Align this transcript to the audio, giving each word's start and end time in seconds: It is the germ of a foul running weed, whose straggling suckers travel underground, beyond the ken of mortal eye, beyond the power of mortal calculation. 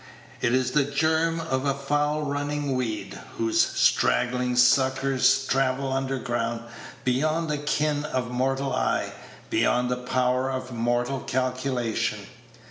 It 0.41 0.55
is 0.55 0.71
the 0.71 0.83
germ 0.83 1.39
of 1.39 1.63
a 1.63 1.75
foul 1.75 2.23
running 2.23 2.75
weed, 2.75 3.19
whose 3.37 3.59
straggling 3.61 4.55
suckers 4.55 5.45
travel 5.45 5.93
underground, 5.93 6.61
beyond 7.03 7.51
the 7.51 7.59
ken 7.59 8.05
of 8.05 8.31
mortal 8.31 8.73
eye, 8.73 9.11
beyond 9.51 9.91
the 9.91 9.97
power 9.97 10.49
of 10.49 10.73
mortal 10.73 11.19
calculation. 11.19 12.25